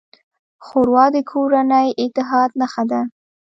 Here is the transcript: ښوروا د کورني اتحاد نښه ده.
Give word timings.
ښوروا 0.65 1.05
د 1.15 1.17
کورني 1.29 1.87
اتحاد 2.03 2.49
نښه 2.59 2.83
ده. 2.91 3.01